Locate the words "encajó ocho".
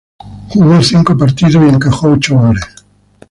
1.69-2.35